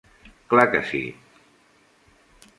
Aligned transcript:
Clar 0.53 0.65
que 0.71 0.81
sí! 0.93 1.03